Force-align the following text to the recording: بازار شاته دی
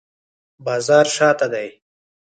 بازار 0.65 1.05
شاته 1.15 1.47
دی 1.53 1.69